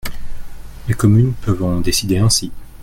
Les 0.87 0.95
communes 0.95 1.33
peuvent 1.43 1.61
en 1.61 1.79
décider 1.79 2.17
ainsi. 2.17 2.51